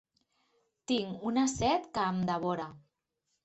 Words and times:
Tinc 0.93 1.21
una 1.33 1.45
set 1.53 1.87
que 1.99 2.09
em 2.15 2.25
devora. 2.33 2.69